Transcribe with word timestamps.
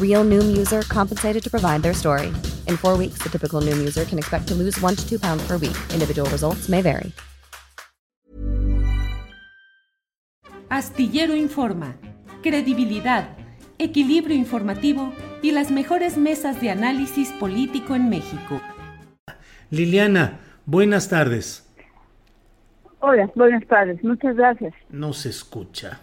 Real 0.00 0.22
Noom 0.24 0.54
user 0.54 0.82
compensated 0.82 1.42
to 1.42 1.50
provide 1.50 1.82
their 1.82 1.94
story. 1.94 2.28
In 2.68 2.76
four 2.76 2.96
weeks, 2.96 3.18
the 3.22 3.30
typical 3.30 3.60
Noom 3.60 3.78
user 3.80 4.04
can 4.04 4.18
expect 4.18 4.46
to 4.48 4.54
lose 4.54 4.78
one 4.80 4.94
to 4.94 5.08
two 5.08 5.18
pounds 5.18 5.42
per 5.48 5.56
week. 5.56 5.76
Individual 5.92 6.28
results 6.30 6.68
may 6.68 6.82
vary. 6.82 7.12
Astillero 10.70 11.36
Informa, 11.36 11.96
credibilidad, 12.42 13.36
equilibrio 13.78 14.34
informativo 14.34 15.12
y 15.42 15.50
las 15.50 15.70
mejores 15.70 16.16
mesas 16.16 16.62
de 16.62 16.70
análisis 16.70 17.30
político 17.32 17.94
en 17.94 18.08
México. 18.08 18.58
Liliana, 19.68 20.40
buenas 20.64 21.10
tardes. 21.10 21.68
Hola, 23.00 23.30
buenas 23.34 23.66
tardes, 23.66 24.02
muchas 24.02 24.34
gracias. 24.34 24.72
No 24.88 25.12
se 25.12 25.28
escucha. 25.28 26.00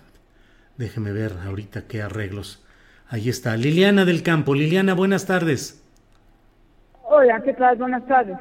Déjeme 0.77 1.13
ver 1.13 1.33
ahorita 1.45 1.87
qué 1.87 2.03
arreglos. 2.03 2.63
Ahí 3.09 3.27
está. 3.27 3.57
Liliana 3.57 4.05
del 4.05 4.21
Campo. 4.21 4.53
Liliana, 4.53 4.93
buenas 4.93 5.25
tardes. 5.25 5.83
Hola, 7.03 7.41
¿qué 7.43 7.53
tal? 7.53 7.75
Buenas 7.77 8.05
tardes. 8.05 8.37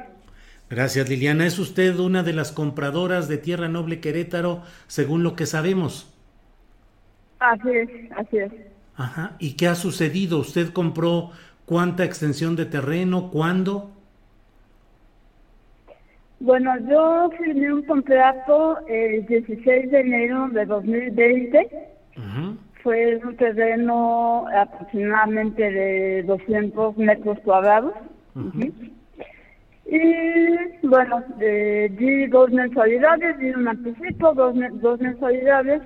Gracias, 0.69 1.09
Liliana. 1.09 1.47
¿Es 1.47 1.57
usted 1.57 1.97
una 1.97 2.21
de 2.21 2.33
las 2.33 2.51
compradoras 2.51 3.27
de 3.27 3.39
Tierra 3.39 3.67
Noble 3.67 3.99
Querétaro, 3.99 4.61
según 4.85 5.23
lo 5.23 5.35
que 5.35 5.47
sabemos? 5.47 6.13
Así 7.39 7.69
es, 7.69 7.89
así 8.15 8.37
es. 8.37 8.51
Ajá. 8.95 9.31
¿Y 9.39 9.53
qué 9.53 9.67
ha 9.67 9.75
sucedido? 9.75 10.37
¿Usted 10.37 10.71
compró 10.71 11.31
cuánta 11.65 12.05
extensión 12.05 12.55
de 12.55 12.65
terreno? 12.65 13.31
¿Cuándo? 13.31 13.89
Bueno, 16.39 16.71
yo 16.87 17.31
firmé 17.39 17.73
un 17.73 17.83
contrato 17.83 18.77
el 18.87 19.25
16 19.25 19.89
de 19.89 19.99
enero 19.99 20.47
de 20.49 20.65
2020. 20.65 21.69
Fue 22.83 23.17
un 23.17 23.35
terreno 23.35 24.45
aproximadamente 24.55 25.69
de 25.69 26.23
200 26.23 26.97
metros 26.97 27.37
cuadrados. 27.39 27.93
Y 29.85 30.87
bueno, 30.87 31.23
eh, 31.39 31.89
di 31.97 32.27
dos 32.27 32.51
mensualidades, 32.51 33.37
di 33.39 33.49
un 33.49 33.67
anticipo, 33.67 34.33
dos, 34.33 34.55
dos 34.81 34.99
mensualidades. 34.99 35.81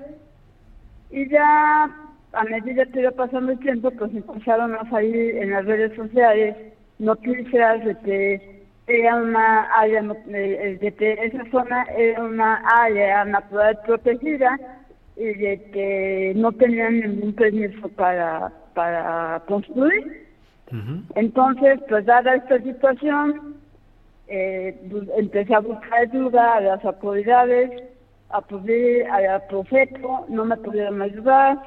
Y 1.10 1.28
ya 1.30 1.90
a 2.34 2.44
medida 2.44 2.84
que 2.86 3.00
iba 3.00 3.10
pasando 3.12 3.52
el 3.52 3.58
tiempo, 3.60 3.90
pues 3.92 4.14
empezaron 4.14 4.74
a 4.74 4.88
salir 4.90 5.36
en 5.36 5.50
las 5.50 5.64
redes 5.64 5.94
sociales 5.96 6.56
noticias 6.98 7.84
de 7.84 7.96
que 8.00 8.64
era 8.86 9.16
una 9.16 9.62
área, 9.74 10.02
de 10.02 10.94
que 10.98 11.12
esa 11.22 11.50
zona 11.50 11.84
era 11.96 12.22
una 12.22 12.62
área 12.82 13.24
natural 13.24 13.78
protegida 13.86 14.58
de 15.16 15.70
que 15.72 16.32
no 16.36 16.52
tenían 16.52 17.00
ningún 17.00 17.32
permiso 17.34 17.88
para, 17.90 18.52
para 18.74 19.42
construir. 19.46 20.24
Entonces, 21.14 21.78
pues 21.88 22.04
dada 22.04 22.34
esta 22.34 22.60
situación, 22.60 23.54
eh, 24.26 24.76
empecé 25.16 25.54
a 25.54 25.60
buscar 25.60 25.94
ayuda 25.94 26.56
a 26.56 26.60
las 26.60 26.84
autoridades, 26.84 27.70
acudí 28.30 29.02
a 29.02 29.38
Profeto, 29.48 30.26
no 30.28 30.44
me 30.44 30.56
pudieron 30.56 31.00
ayudar, 31.00 31.58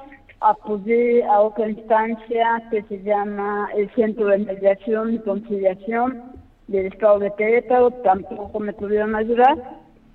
acudí 0.42 1.22
a 1.22 1.40
otra 1.40 1.70
instancia 1.70 2.64
que 2.70 2.84
se 2.84 3.02
llama 3.04 3.70
el 3.76 3.90
Centro 3.96 4.28
de 4.28 4.40
Mediación 4.40 5.14
y 5.14 5.20
Conciliación 5.20 6.22
del 6.68 6.88
Estado 6.88 7.20
de 7.20 7.34
Querétaro, 7.38 7.92
tampoco 8.04 8.60
me 8.60 8.74
pudieron 8.74 9.16
ayudar. 9.16 9.58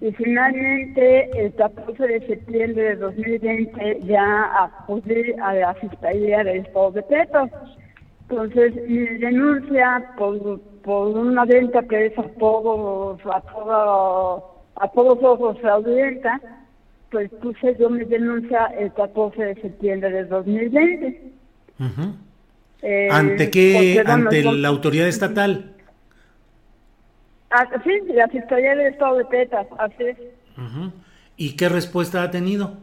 Y 0.02 0.10
finalmente, 0.14 1.30
el 1.38 1.54
14 1.54 2.02
de 2.04 2.26
septiembre 2.26 2.82
de 2.82 2.96
2020, 2.96 4.00
ya 4.02 4.64
acudí 4.64 5.32
a 5.40 5.54
la 5.54 5.74
Fiscalía 5.74 6.42
del 6.42 6.66
Estado 6.66 6.90
de. 6.90 7.50
Entonces, 8.22 8.74
mi 8.88 9.06
denuncia 9.18 10.04
por, 10.18 10.60
por 10.82 11.16
una 11.16 11.44
venta 11.44 11.84
que 11.84 12.06
es 12.06 12.18
a 12.18 12.24
todos, 12.40 13.20
a, 13.32 13.40
todo, 13.42 14.64
a 14.74 14.88
todos 14.88 15.22
ojos 15.22 15.60
fraudulenta, 15.60 16.40
pues 17.12 17.30
puse 17.40 17.76
yo 17.78 17.88
mi 17.88 18.04
denuncia 18.04 18.72
el 18.76 18.92
14 18.94 19.40
de 19.40 19.54
septiembre 19.54 20.10
de 20.10 20.24
2020. 20.24 21.32
Eh, 22.82 23.08
¿Ante 23.08 23.50
qué? 23.50 24.02
¿Ante 24.04 24.42
la 24.42 24.66
autoridad 24.66 25.06
estatal? 25.06 25.76
Ah, 27.54 27.66
sí, 27.84 27.90
la 28.14 28.28
Fiscalía 28.28 28.74
del 28.74 28.92
Estado 28.92 29.18
de 29.18 29.24
Petas, 29.26 29.66
así 29.78 30.04
es. 30.04 30.16
¿Y 31.36 31.56
qué 31.56 31.68
respuesta 31.68 32.22
ha 32.22 32.30
tenido? 32.30 32.78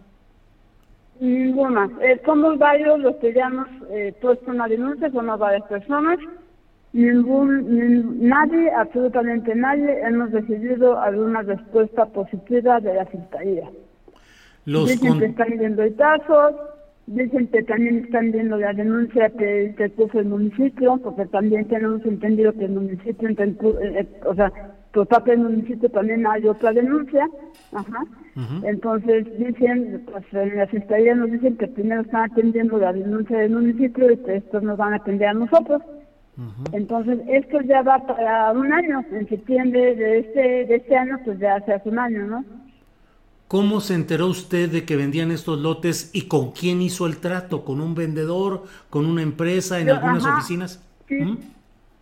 Ninguna. 1.19 1.89
Eh, 2.01 2.21
somos 2.23 2.57
varios 2.57 2.99
los 2.99 3.15
que 3.17 3.33
ya 3.33 3.47
hemos 3.47 3.67
eh, 3.91 4.13
puesto 4.21 4.51
una 4.51 4.67
denuncia, 4.67 5.11
somos 5.11 5.39
varias 5.39 5.67
personas. 5.67 6.19
Ningún, 6.93 8.27
nadie, 8.27 8.71
absolutamente 8.71 9.53
nadie, 9.53 10.01
hemos 10.01 10.31
recibido 10.31 10.99
alguna 10.99 11.41
respuesta 11.43 12.05
positiva 12.05 12.79
de 12.79 12.93
la 12.95 13.05
Fiscalía. 13.05 13.69
dicen 14.65 15.19
que 15.19 15.25
están 15.25 15.57
viendo 15.57 15.83
el 15.83 15.95
caso, 15.95 16.57
dicen 17.09 17.47
que 17.47 17.63
también 17.63 18.05
están 18.05 18.31
viendo 18.31 18.57
la 18.57 18.73
denuncia 18.73 19.29
que, 19.31 19.73
que 19.77 19.89
puso 19.89 20.19
el 20.19 20.27
municipio, 20.27 20.97
porque 20.97 21.25
también 21.25 21.67
tenemos 21.67 22.05
entendido 22.05 22.53
que 22.53 22.65
el 22.65 22.71
municipio, 22.71 23.29
eh, 23.29 24.07
o 24.25 24.35
sea, 24.35 24.51
por 24.93 25.07
parte 25.07 25.31
del 25.31 25.41
municipio 25.41 25.89
también 25.89 26.25
hay 26.27 26.47
otra 26.47 26.71
denuncia, 26.71 27.27
ajá. 27.73 28.03
Entonces 28.63 29.25
dicen, 29.37 30.05
pues 30.09 30.23
en 30.31 30.57
la 30.57 30.67
fiscalía 30.67 31.13
nos 31.13 31.31
dicen 31.31 31.57
que 31.57 31.67
primero 31.67 32.01
están 32.01 32.31
atendiendo 32.31 32.77
la 32.77 32.93
denuncia 32.93 33.37
del 33.39 33.51
municipio 33.51 34.11
y 34.11 34.17
que 34.17 34.37
estos 34.37 34.63
nos 34.63 34.77
van 34.77 34.93
a 34.93 34.97
atender 34.97 35.27
a 35.27 35.33
nosotros. 35.33 35.81
Entonces 36.71 37.19
esto 37.27 37.59
ya 37.61 37.81
va 37.81 37.99
para 37.99 38.53
un 38.53 38.71
año, 38.71 39.03
en 39.11 39.27
septiembre 39.27 39.93
de 39.95 40.19
este, 40.19 40.65
de 40.67 40.75
este 40.75 40.95
año, 40.95 41.19
pues 41.25 41.37
ya 41.39 41.55
hace 41.55 41.89
un 41.89 41.99
año, 41.99 42.27
¿no? 42.27 42.45
¿Cómo 43.49 43.79
se 43.81 43.95
enteró 43.95 44.27
usted 44.27 44.69
de 44.69 44.85
que 44.85 44.95
vendían 44.95 45.31
estos 45.31 45.57
lotes 45.57 46.11
y 46.13 46.27
con 46.27 46.51
quién 46.51 46.83
hizo 46.83 47.07
el 47.07 47.17
trato? 47.17 47.65
¿Con 47.65 47.81
un 47.81 47.95
vendedor? 47.95 48.65
¿Con 48.91 49.07
una 49.07 49.23
empresa? 49.23 49.79
¿En 49.79 49.89
algunas 49.89 50.23
oficinas? 50.23 50.85
Sí. 51.07 51.35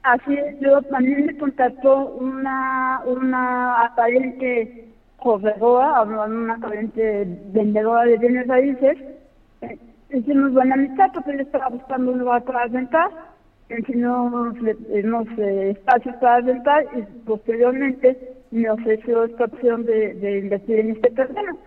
Así 0.04 0.34
es, 0.34 0.60
yo 0.60 0.82
también 0.82 1.26
me 1.26 1.38
contactó 1.38 2.08
una, 2.16 3.02
una 3.06 3.82
aparente 3.86 4.90
corredora, 5.16 6.02
una 6.02 6.56
aparente 6.56 7.26
vendedora 7.54 8.04
de 8.04 8.18
bienes 8.18 8.46
raíces. 8.46 8.98
Eh, 9.62 9.80
hicimos 10.12 10.52
buena 10.52 10.76
amistad 10.76 11.12
porque 11.14 11.32
él 11.32 11.40
estaba 11.40 11.70
buscando 11.70 12.12
un 12.12 12.20
lugar 12.20 12.44
para 12.44 12.66
rentar, 12.66 13.10
enseñó 13.70 14.26
unos 14.26 15.28
eh, 15.38 15.70
espacios 15.70 16.14
para 16.18 16.42
rentar 16.42 16.84
y 16.94 17.04
posteriormente 17.26 18.37
me 18.52 18.70
ofreció 18.70 19.24
esta 19.26 19.46
opción 19.46 19.86
de, 19.86 20.14
de 20.16 20.40
invertir 20.40 20.80
en 20.80 20.92
este 20.92 21.10
terreno. 21.12 21.58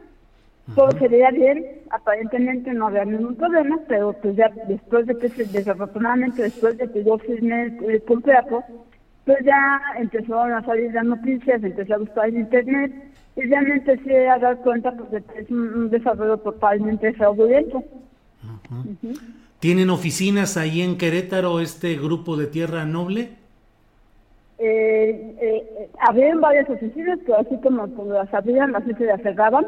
Todo 0.75 0.93
sería 0.93 1.31
bien, 1.31 1.65
aparentemente 1.91 2.73
no 2.73 2.87
había 2.87 3.05
ningún 3.05 3.35
problema, 3.35 3.79
pero 3.89 4.13
pues 4.13 4.37
ya 4.37 4.51
después 4.69 5.07
de 5.07 5.19
que, 5.19 5.29
desafortunadamente, 5.47 6.43
después 6.43 6.79
de 6.79 6.89
que 6.91 7.03
yo 7.03 7.19
firmé 7.19 7.77
el 7.87 8.03
contrato, 8.05 8.63
pues 9.25 9.39
ya 9.45 9.81
empezaron 9.99 10.53
a 10.53 10.65
salir 10.65 10.93
las 10.93 11.05
noticias, 11.05 11.63
empecé 11.63 11.93
a 11.93 11.99
buscar 11.99 12.29
en 12.29 12.41
internet 12.41 12.93
y 13.37 13.49
ya 13.49 13.61
me 13.63 13.75
empecé 13.75 14.29
a 14.29 14.39
dar 14.39 14.59
cuenta 14.59 14.93
pues, 14.93 15.11
de 15.11 15.23
que 15.23 15.41
es 15.41 15.51
un, 15.51 15.91
desarrollo 15.91 16.39
totalmente 16.39 17.13
fraudulento. 17.15 17.85
¿Tienen 19.59 19.91
oficinas 19.91 20.57
ahí 20.57 20.83
en 20.83 20.97
Querétaro 20.97 21.61
este 21.61 21.97
grupo 21.97 22.37
de 22.37 22.47
Tierra 22.47 22.85
Noble? 22.85 23.40
Eh, 24.63 25.37
eh, 25.41 25.91
habían 26.07 26.43
varias 26.43 26.69
oficinas, 26.69 27.19
pero 27.25 27.39
así 27.39 27.57
como 27.63 27.89
cuando 27.89 28.15
las 28.15 28.33
abrían, 28.35 28.77
así 28.77 28.93
se 28.95 29.07
las 29.07 29.23
cerraban. 29.23 29.67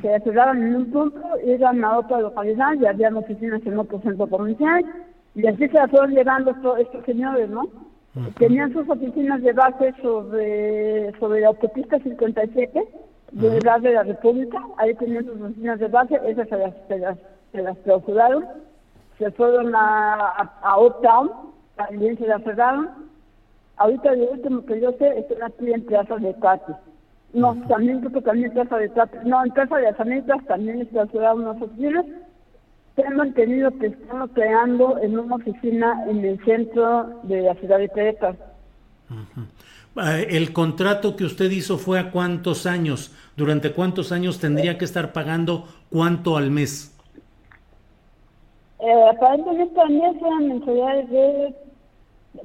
Se 0.00 0.20
cerraban 0.20 0.62
en 0.62 0.76
un 0.76 0.90
punto, 0.92 1.20
iban 1.44 1.84
a 1.84 1.98
otra 1.98 2.20
localidad 2.20 2.74
y 2.80 2.86
habían 2.86 3.16
oficinas 3.16 3.60
en 3.66 3.76
otro 3.76 4.00
centro 4.00 4.28
comercial. 4.28 4.84
Y 5.34 5.44
así 5.46 5.68
se 5.68 5.74
las 5.74 5.90
fueron 5.90 6.12
llevando 6.12 6.52
estos, 6.78 7.04
señores, 7.04 7.50
¿no? 7.50 7.68
Tenían 8.38 8.72
sus 8.72 8.88
oficinas 8.88 9.42
de 9.42 9.52
base 9.52 9.92
sobre, 10.00 11.12
sobre 11.18 11.40
la 11.40 11.48
autopista 11.48 11.98
57, 11.98 12.80
de 13.32 13.60
la 13.60 13.78
de 13.80 13.92
la 13.92 14.04
República. 14.04 14.62
Ahí 14.78 14.94
tenían 14.94 15.26
sus 15.26 15.40
oficinas 15.40 15.80
de 15.80 15.88
base, 15.88 16.20
esas 16.26 16.48
se 16.48 16.56
las, 16.56 16.74
se 16.86 16.98
las, 16.98 17.18
se 17.50 17.60
las 17.60 17.76
clausuraron. 17.78 18.46
Se 19.18 19.32
fueron 19.32 19.74
a, 19.74 20.14
a, 20.14 20.60
a 20.62 20.80
Uptown, 20.80 21.30
también 21.74 22.16
se 22.16 22.26
las 22.28 22.42
cerraron 22.44 23.15
Ahorita 23.76 24.14
lo 24.14 24.30
último 24.32 24.64
que 24.64 24.80
yo 24.80 24.92
sé 24.98 25.18
están 25.18 25.42
aquí 25.42 25.72
en 25.72 25.84
Plaza 25.84 26.16
de 26.16 26.32
Tati. 26.34 26.72
No, 27.34 27.54
también 27.68 28.00
creo 28.00 28.12
que 28.12 28.22
también 28.22 28.52
Plaza 28.52 28.78
de 28.78 28.88
Tati. 28.88 29.18
No, 29.24 29.44
en 29.44 29.50
Plaza 29.52 29.76
de 29.76 29.82
las 29.82 30.00
Américas 30.00 30.44
también 30.46 30.88
ciudad 30.88 31.36
unas 31.36 31.60
oficinas. 31.60 32.06
Se 32.94 33.04
han 33.04 33.16
mantenido 33.16 33.70
que 33.78 33.88
están 33.88 34.26
creando 34.28 34.98
en 34.98 35.18
una 35.18 35.34
oficina 35.34 36.04
en 36.08 36.24
el 36.24 36.42
centro 36.44 37.20
de 37.24 37.42
la 37.42 37.54
ciudad 37.56 37.78
de 37.78 37.88
Querétaro. 37.90 38.36
Eh, 39.96 40.26
el 40.30 40.52
contrato 40.52 41.16
que 41.16 41.24
usted 41.24 41.50
hizo 41.50 41.76
fue 41.76 41.98
a 41.98 42.10
cuántos 42.10 42.66
años? 42.66 43.14
¿Durante 43.36 43.72
cuántos 43.72 44.12
años 44.12 44.38
tendría 44.38 44.78
que 44.78 44.86
estar 44.86 45.12
pagando 45.12 45.68
cuánto 45.90 46.38
al 46.38 46.50
mes? 46.50 46.96
Eh, 48.78 49.08
aparentemente 49.10 49.80
al 49.80 49.90
mes 49.90 50.16
eran 50.16 50.48
mensualidades 50.48 51.10
de 51.10 51.54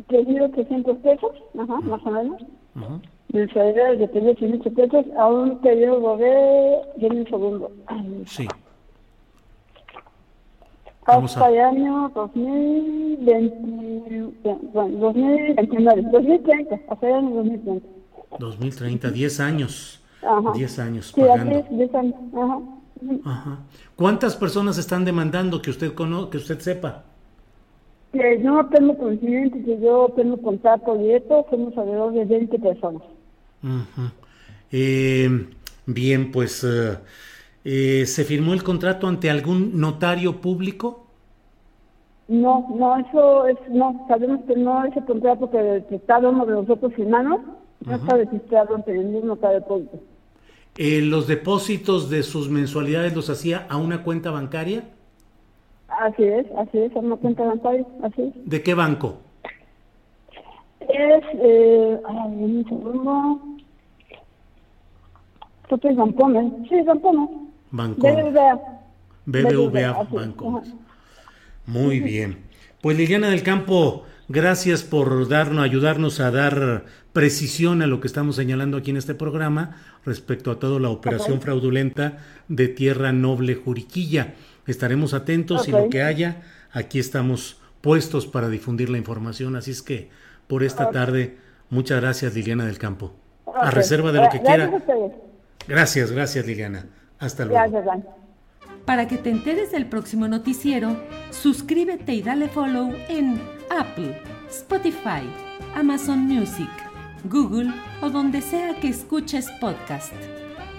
3.800 0.09 0.97
pesos, 1.01 1.31
ajá, 1.59 1.79
más 1.81 2.01
o 2.05 2.11
menos. 2.11 2.41
Ajá. 2.75 2.99
Mensualidades 3.33 3.99
de 3.99 4.11
3.800 4.11 4.73
pesos 4.75 5.05
a 5.17 5.27
un 5.27 5.57
periodo 5.59 6.17
de... 6.17 6.79
en 6.99 7.17
un 7.19 7.25
segundo. 7.27 7.71
Sí. 8.25 8.47
Hasta 11.05 11.49
el 11.49 11.59
año 11.59 12.11
2020, 12.13 14.59
bueno, 14.73 14.97
2029, 14.99 16.01
2030, 16.11 16.79
hasta 16.89 17.07
el 17.07 17.13
año 17.15 17.29
2030. 17.35 17.87
2030, 18.39 19.09
10 19.11 19.39
años. 19.39 20.03
Ajá. 20.21 20.51
10 20.53 20.79
años 20.79 21.11
Sí, 21.15 21.21
pagando. 21.21 21.55
es, 21.57 21.69
10 21.69 21.95
años, 21.95 22.15
ajá. 22.35 22.59
Ajá. 23.25 23.59
¿Cuántas 23.95 24.35
personas 24.35 24.77
están 24.77 25.03
demandando 25.05 25.59
que 25.61 25.71
usted 25.71 25.93
cono 25.95 26.29
que 26.29 26.37
usted 26.37 26.59
sepa? 26.59 27.05
Que 28.11 28.41
yo 28.43 28.65
tengo 28.67 28.97
conocimiento, 28.97 29.57
que 29.63 29.79
yo 29.79 30.11
tengo 30.15 30.37
contacto 30.41 30.95
directo, 30.97 31.45
somos 31.49 31.77
alrededor 31.77 32.13
de 32.13 32.25
20 32.25 32.59
personas. 32.59 33.03
Eh, 34.71 35.47
bien, 35.85 36.31
pues, 36.31 36.63
eh, 36.63 36.97
eh, 37.63 38.05
¿se 38.05 38.23
firmó 38.25 38.53
el 38.53 38.63
contrato 38.63 39.07
ante 39.07 39.29
algún 39.29 39.79
notario 39.79 40.41
público? 40.41 41.07
No, 42.27 42.67
no, 42.75 42.97
eso 42.97 43.47
es, 43.47 43.57
no, 43.69 44.05
sabemos 44.07 44.39
que 44.47 44.55
no, 44.55 44.85
ese 44.85 45.03
contrato 45.05 45.51
que, 45.51 45.83
que 45.89 45.99
cada 45.99 46.29
uno 46.29 46.45
de 46.45 46.53
nosotros 46.53 46.93
firmamos, 46.95 47.41
no 47.85 47.95
está 47.95 48.15
registrado 48.15 48.75
ante 48.75 48.93
mismo 48.93 49.21
notario 49.25 49.61
público. 49.65 49.99
Eh, 50.77 51.01
¿Los 51.01 51.27
depósitos 51.27 52.09
de 52.09 52.23
sus 52.23 52.49
mensualidades 52.49 53.13
los 53.13 53.29
hacía 53.29 53.65
a 53.69 53.77
una 53.77 54.03
cuenta 54.03 54.31
bancaria? 54.31 54.83
Así 56.01 56.23
es, 56.23 56.47
así 56.57 56.79
es, 56.79 56.91
una 56.95 57.15
cuenta 57.15 57.43
bancaria, 57.43 57.85
así 58.01 58.23
es. 58.23 58.49
¿De 58.49 58.63
qué 58.63 58.73
banco? 58.73 59.21
Es, 60.79 61.23
eh, 61.35 61.99
ay, 62.07 62.27
un 62.27 62.65
segundo. 62.67 63.39
Creo 65.67 65.79
que 65.79 65.89
es 65.89 65.95
Bancomer. 65.95 66.45
Sí, 66.67 66.81
Bancomer. 66.81 67.29
Bancomer. 67.69 68.25
BBVA. 68.25 68.59
BBVA 69.25 70.07
Bancomer. 70.11 70.63
Muy 71.67 71.99
bien. 71.99 72.45
Pues 72.81 72.97
Liliana 72.97 73.29
del 73.29 73.43
Campo, 73.43 74.03
gracias 74.27 74.81
por 74.81 75.29
darnos, 75.29 75.63
ayudarnos 75.63 76.19
a 76.19 76.31
dar 76.31 76.85
precisión 77.13 77.83
a 77.83 77.87
lo 77.87 78.01
que 78.01 78.07
estamos 78.07 78.37
señalando 78.37 78.77
aquí 78.77 78.89
en 78.89 78.97
este 78.97 79.13
programa 79.13 79.77
respecto 80.03 80.49
a 80.49 80.57
toda 80.57 80.79
la 80.79 80.89
operación 80.89 81.41
fraudulenta 81.41 82.17
de 82.47 82.69
Tierra 82.69 83.11
Noble 83.11 83.53
Juriquilla. 83.53 84.33
Estaremos 84.67 85.13
atentos 85.13 85.67
y 85.67 85.73
Ok. 85.73 85.79
lo 85.79 85.89
que 85.89 86.03
haya, 86.03 86.41
aquí 86.71 86.99
estamos 86.99 87.59
puestos 87.81 88.27
para 88.27 88.49
difundir 88.49 88.89
la 88.89 88.97
información. 88.97 89.55
Así 89.55 89.71
es 89.71 89.81
que 89.81 90.09
por 90.47 90.63
esta 90.63 90.91
tarde, 90.91 91.37
muchas 91.69 91.99
gracias 92.01 92.33
Liliana 92.35 92.65
del 92.65 92.77
Campo. 92.77 93.13
A 93.53 93.71
reserva 93.71 94.11
de 94.11 94.19
lo 94.19 94.29
que 94.29 94.39
Gracias 94.39 94.83
quiera. 94.83 95.11
Gracias, 95.67 96.11
gracias 96.11 96.45
Liliana. 96.45 96.85
Hasta 97.19 97.45
luego. 97.45 97.59
Gracias, 97.59 97.85
Dan. 97.85 98.05
Para 98.85 99.07
que 99.07 99.17
te 99.17 99.29
enteres 99.29 99.71
del 99.71 99.85
próximo 99.87 100.27
noticiero, 100.27 100.97
suscríbete 101.29 102.13
y 102.13 102.21
dale 102.23 102.47
follow 102.49 102.91
en 103.09 103.39
Apple, 103.69 104.19
Spotify, 104.49 105.21
Amazon 105.75 106.19
Music, 106.19 106.69
Google 107.25 107.71
o 108.01 108.09
donde 108.09 108.41
sea 108.41 108.75
que 108.79 108.89
escuches 108.89 109.49
podcast. 109.59 110.13